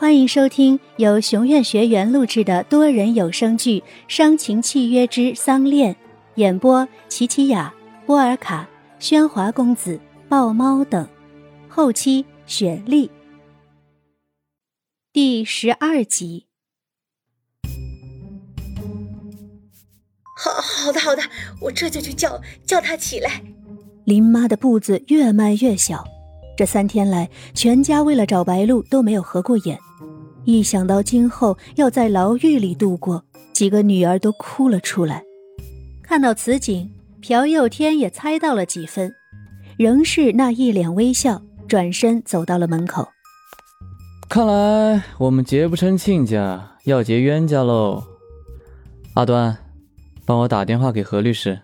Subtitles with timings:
[0.00, 5.94] 欢迎收听由熊院学员录制的多人有声剧《伤情契约之丧恋》，
[6.36, 7.74] 演播：琪琪雅、
[8.06, 8.66] 波尔卡、
[8.98, 11.06] 喧哗公子、豹猫等，
[11.68, 13.10] 后期雪莉。
[15.12, 16.46] 第十二集。
[20.34, 21.22] 好好的好的，
[21.60, 23.42] 我这就去叫叫他起来。
[24.04, 26.02] 林妈的步子越迈越小，
[26.56, 29.78] 这三天来，全家为了找白露都没有合过眼。
[30.44, 33.22] 一想到今后要在牢狱里度过，
[33.52, 35.22] 几个女儿都哭了出来。
[36.02, 36.90] 看到此景，
[37.20, 39.14] 朴佑天也猜到了几分，
[39.78, 43.06] 仍是那一脸微笑，转身走到了门口。
[44.28, 48.02] 看来我们结不成亲家，要结冤家喽。
[49.14, 49.56] 阿端，
[50.24, 51.60] 帮我打电话给何律师。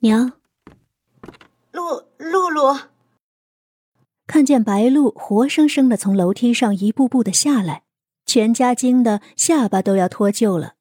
[0.00, 0.32] 娘，
[1.72, 1.82] 露
[2.18, 2.76] 露露。
[4.28, 7.84] 看见白露活生生的从楼梯上一步步的下来，
[8.26, 10.74] 全家惊得下巴都要脱臼了。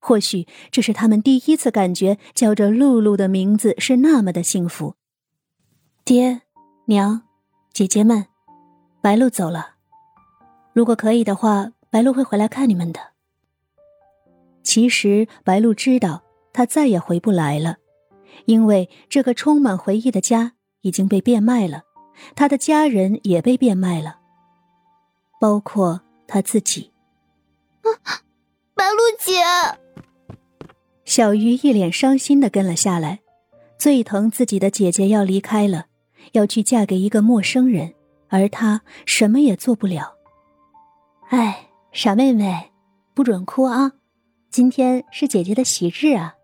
[0.00, 4.96] 或许这是他们第一次感觉叫着露露的名字是那么的幸福。
[6.04, 6.42] 爹，
[6.86, 7.22] 娘，
[7.72, 8.26] 姐姐们，
[9.00, 9.76] 白露走了。
[10.72, 12.98] 如果可以的话，白露会回来看你们的。
[14.64, 17.76] 其实白露知道，她再也回不来了，
[18.46, 21.84] 因为这个充满回忆的家已经被变卖了。
[22.34, 24.18] 他的家人也被变卖了，
[25.40, 26.90] 包括他自己。
[28.74, 29.42] 白露姐，
[31.04, 33.20] 小鱼一脸伤心的跟了下来，
[33.78, 35.86] 最疼自己的姐姐要离开了，
[36.32, 37.94] 要去嫁给一个陌生人，
[38.28, 40.14] 而她什么也做不了。
[41.28, 42.72] 哎，傻妹妹，
[43.14, 43.92] 不准哭啊！
[44.50, 46.34] 今天是姐姐的喜日啊！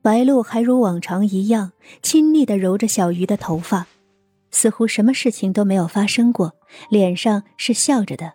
[0.00, 3.86] 白露还如往常一样亲昵的揉着小鱼的头发。
[4.52, 6.52] 似乎什么事情都没有发生过，
[6.88, 8.34] 脸上是笑着的。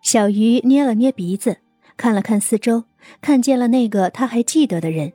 [0.00, 1.58] 小鱼捏了捏鼻子，
[1.96, 2.84] 看了看四周，
[3.20, 5.12] 看见了那个他还记得的人。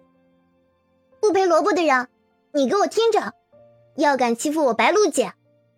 [1.19, 2.09] 不赔萝卜的人，
[2.53, 3.33] 你给我听着！
[3.95, 5.33] 要敢欺负我白露姐，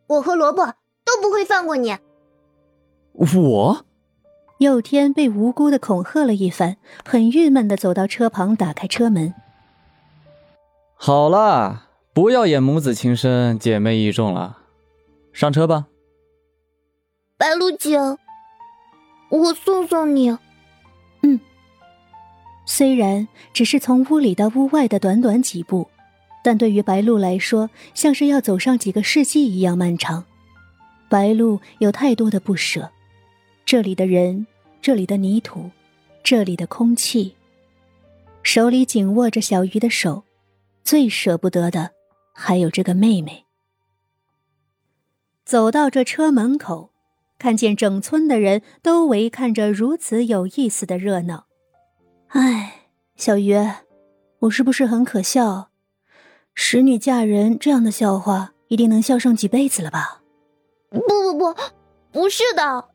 [0.08, 0.66] 我和萝卜
[1.06, 1.98] 都不会放过你。
[3.14, 3.86] 我，
[4.58, 9.34] 佑天被无辜的恐吓了一番，很郁闷的走到车旁，打开车门。
[10.96, 11.85] 好了。
[12.16, 14.60] 不要演母子情深、姐妹义重了，
[15.34, 15.88] 上车吧。
[17.38, 18.00] 白露姐，
[19.28, 20.30] 我送送你。
[21.24, 21.38] 嗯。
[22.66, 25.90] 虽然只是从屋里到屋外的短短几步，
[26.42, 30.24] 但对于白露来说，像是要走上几个世纪一样漫长。
[31.10, 32.90] 白露有太多的不舍，
[33.66, 34.48] 这里的人，
[34.82, 35.70] 这里的泥土，
[36.24, 37.36] 这里的空气。
[38.42, 40.24] 手里紧握着小鱼的手，
[40.82, 41.92] 最舍不得的。
[42.38, 43.46] 还有这个妹妹。
[45.46, 46.92] 走到这车门口，
[47.40, 51.48] 看见整村的人都围看着如此有意思的热闹。
[52.30, 53.56] 唉，小鱼，
[54.40, 55.70] 我是不是很可笑？
[56.54, 60.24] 使女嫁人这样的笑话，一定能笑上几辈子了吧？
[60.90, 61.56] 不不不，
[62.12, 62.90] 不是的，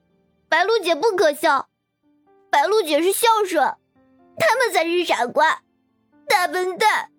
[0.49, 1.69] 白露姐不可笑，
[2.51, 3.63] 白露姐是孝顺，
[4.37, 5.63] 他们才是傻瓜，
[6.27, 7.11] 大笨蛋。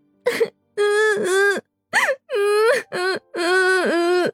[0.76, 1.24] 嗯
[1.56, 1.64] 嗯。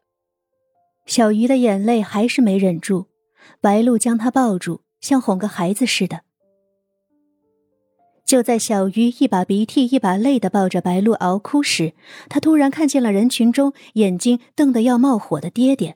[1.05, 3.05] 小鱼的眼泪还是没忍住，
[3.61, 6.21] 白露将她抱住，像哄个孩子似的。
[8.25, 11.93] 就在小鱼一把鼻涕一把泪的抱着白露嗷哭时，
[12.27, 15.95] 他突然看见了人群中眼睛瞪得要冒火的爹爹。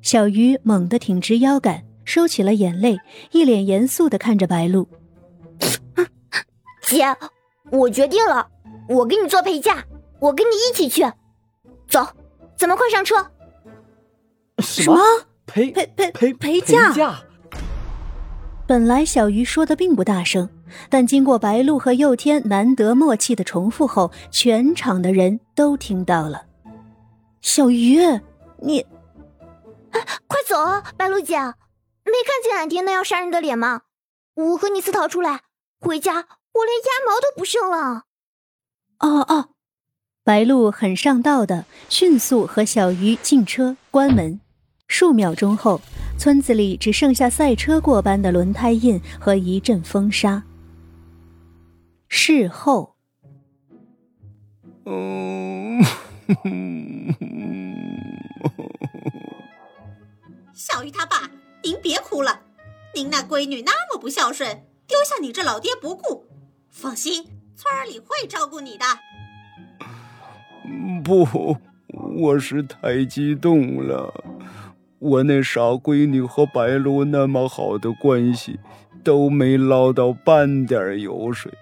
[0.00, 2.98] 小鱼猛地挺直腰杆，收起了眼泪，
[3.32, 4.88] 一脸严肃的看着白露
[6.88, 7.04] ：“姐，
[7.70, 8.48] 我决定了，
[8.88, 9.84] 我给你做陪嫁。”
[10.20, 11.02] 我跟你一起去，
[11.88, 12.06] 走，
[12.56, 13.14] 咱们快上车。
[14.58, 14.98] 什么
[15.46, 17.22] 陪陪陪陪陪嫁？
[18.66, 20.48] 本来小鱼说的并不大声，
[20.88, 26.46] 但经过白露和佑天难得默契的重复后，全场的人都听到了。
[27.40, 28.00] 小鱼，
[28.58, 28.84] 你，
[30.26, 30.82] 快走啊！
[30.96, 33.82] 白露姐，没看见俺爹那要杀人的脸吗？
[34.34, 35.42] 我和你私逃出来，
[35.78, 38.04] 回家我连鸭毛都不剩了。
[38.98, 39.50] 哦哦。
[40.26, 44.40] 白露很上道的，迅速和小鱼进车关门。
[44.88, 45.80] 数秒钟后，
[46.18, 50.42] 村子里只剩下赛车过般的轮胎印和一阵风沙。
[52.08, 52.96] 事后，
[54.84, 55.80] 嗯，
[60.52, 61.30] 小鱼他爸，
[61.62, 62.40] 您别哭了，
[62.96, 66.26] 您那闺女那么不孝顺，丢下你这老爹不顾。
[66.68, 67.24] 放心，
[67.54, 68.84] 村里会照顾你的。
[71.06, 71.56] 不，
[72.18, 74.12] 我是太激动了，
[74.98, 78.58] 我那傻闺女和白露那么好的关系，
[79.04, 81.52] 都没捞到半点油水。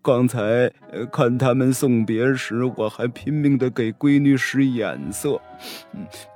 [0.00, 0.70] 刚才
[1.10, 5.40] 看他们送别时，我还拼命的给闺女使眼色，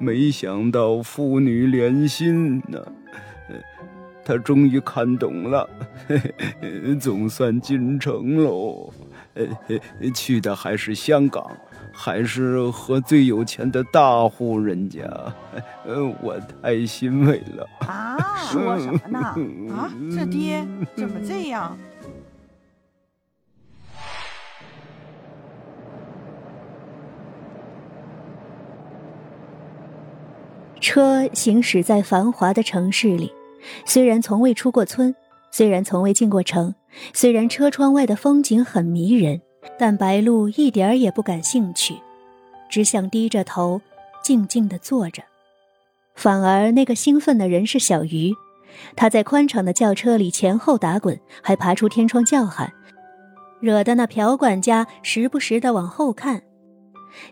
[0.00, 2.85] 没想到父女连心呢。
[4.25, 5.69] 她终于看懂了，
[6.99, 8.93] 总算进城喽。
[10.14, 11.44] 去的还是香港，
[11.92, 15.02] 还是和最有钱的大户人家，
[16.22, 17.69] 我太欣慰了。
[17.86, 18.16] 啊，
[18.46, 19.19] 说什么呢？
[19.75, 21.76] 啊，这爹怎么这样？
[30.81, 33.32] 车行驶在繁华的城市里，
[33.86, 35.14] 虽然从未出过村，
[35.50, 36.75] 虽然从未进过城，
[37.12, 39.41] 虽然车窗外的风景很迷人，
[39.79, 41.94] 但白露一点儿也不感兴趣，
[42.69, 43.81] 只想低着头，
[44.23, 45.23] 静静地坐着。
[46.14, 48.32] 反而那个兴奋的人是小鱼，
[48.94, 52.73] 他在宽敞的轿车里前后打滚，还爬出天窗叫喊，
[53.61, 56.43] 惹得那朴管家时不时地往后看。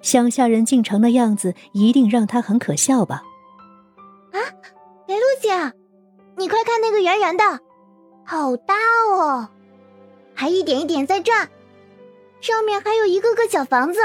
[0.00, 3.22] 乡下人进城的样子，一定让他很可笑吧。
[4.32, 4.38] 啊，
[5.06, 5.50] 白露姐，
[6.36, 7.44] 你快看那个圆圆的，
[8.24, 8.74] 好大
[9.10, 9.48] 哦，
[10.34, 11.48] 还一点一点在转，
[12.40, 14.00] 上面还有一个个小房子，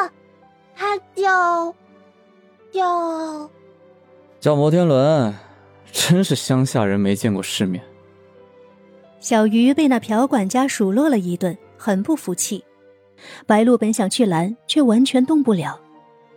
[0.75, 1.73] 它叫
[2.71, 3.49] 叫
[4.39, 5.33] 叫摩天轮，
[5.91, 7.83] 真是乡下人没见过世面。
[9.19, 12.63] 小鱼被那朴管家数落了一顿，很不服气。
[13.45, 15.79] 白鹿本想去拦，却完全动不了，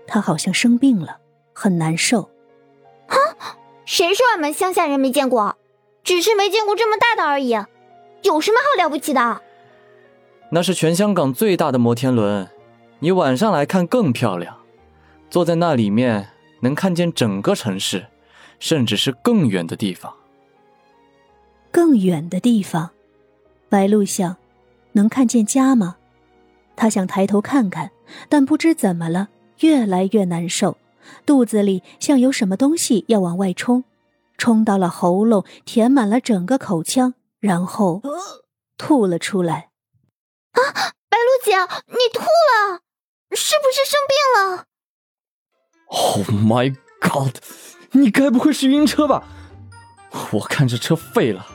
[0.06, 1.18] 他好像生病了，
[1.52, 2.22] 很难受。
[3.08, 3.16] 啊！
[3.84, 5.56] 谁说俺们乡下人没见过？
[6.02, 7.50] 只是没见过这么大的而已，
[8.22, 9.40] 有什么好了不起的？
[10.50, 12.48] 那是全香港最大的摩天轮，
[12.98, 14.56] 你晚上来看更漂亮。
[15.30, 16.30] 坐在那里面，
[16.60, 18.06] 能看见整个城市，
[18.58, 20.12] 甚至是更远的地方。
[21.70, 22.90] 更远的地方，
[23.68, 24.36] 白鹿想，
[24.92, 25.96] 能看见家吗？
[26.74, 27.92] 他想抬头看看，
[28.28, 29.28] 但不知怎么了，
[29.60, 30.76] 越来越难受。
[31.24, 33.84] 肚子里像有什么东西要往外冲，
[34.40, 38.00] 冲到了喉咙，填满了整个口腔，然后
[38.78, 39.68] 吐了出来。
[40.52, 40.58] 啊，
[41.10, 41.58] 白露姐，
[41.88, 42.80] 你吐了，
[43.36, 44.64] 是不是生病了
[45.88, 47.36] ？Oh my god！
[47.90, 49.24] 你该不会是晕车吧？
[50.30, 51.46] 我看这车废了。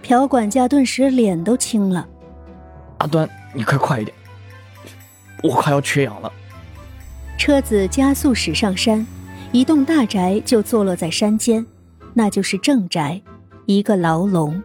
[0.00, 2.08] 朴管家顿时脸都青了。
[3.00, 4.16] 阿端，你快快一点，
[5.42, 6.32] 我快要缺氧了。
[7.38, 9.06] 车子加速驶上山，
[9.52, 11.66] 一栋大宅就坐落在山间，
[12.14, 13.20] 那就是正宅，
[13.66, 14.62] 一个牢笼。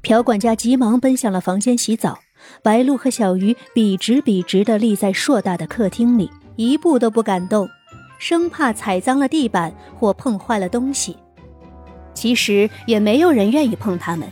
[0.00, 2.18] 朴管家急忙奔向了房间洗澡，
[2.62, 7.68] 白鹿和小鱼笔直笔直地立在硕大的客厅里，一步都不敢动，
[8.18, 11.16] 生怕踩脏了地板或碰坏了东西。
[12.14, 14.28] 其实也没有人愿意碰他们，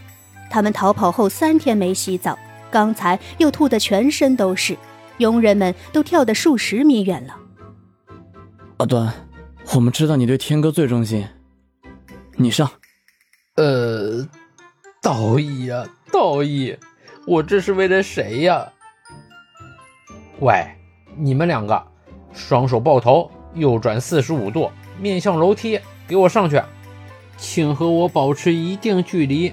[0.50, 2.38] 他们逃跑后三天没洗澡，
[2.70, 4.76] 刚才又吐得全身都是。
[5.18, 7.36] 佣人们都跳得数十米远了。
[8.78, 9.12] 阿端，
[9.72, 11.24] 我们知道你对天哥最忠心，
[12.36, 12.68] 你上。
[13.54, 14.28] 呃，
[15.00, 16.76] 道义呀，道义，
[17.24, 18.72] 我这是为了谁呀？
[20.40, 20.66] 喂，
[21.16, 21.86] 你们两个，
[22.32, 25.78] 双手抱头，右转四十五度，面向楼梯，
[26.08, 26.60] 给我上去。
[27.36, 29.52] 请和我保持一定距离。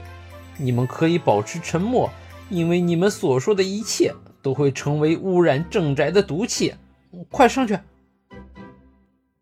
[0.57, 2.09] 你们可以保持沉默，
[2.49, 4.13] 因为你们所说的一切。
[4.41, 6.73] 都会成为污染正宅的毒气，
[7.29, 7.77] 快上去！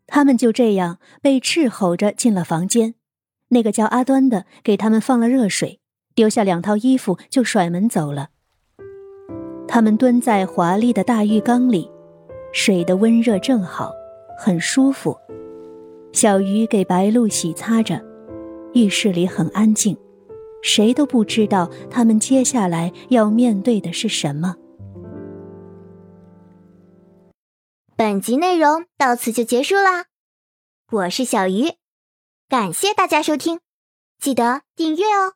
[0.06, 2.94] 他们就这样被斥吼着进了房间。
[3.48, 5.80] 那个叫阿端的给他们放了热水，
[6.14, 8.30] 丢下两套衣服就甩门走了。
[9.68, 11.90] 他们蹲在华丽的大浴缸里，
[12.52, 13.92] 水的温热正好，
[14.38, 15.16] 很舒服。
[16.12, 18.02] 小鱼给白露洗擦着，
[18.72, 19.96] 浴室里很安静，
[20.62, 24.56] 谁都不知道他们接下来要面对的是什么。
[27.98, 30.04] 本集内容到此就结束啦，
[30.92, 31.72] 我是小鱼，
[32.46, 33.58] 感谢大家收听，
[34.20, 35.32] 记得订阅哦。